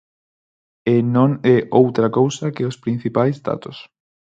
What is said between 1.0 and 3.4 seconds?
non é outra cousa que os principais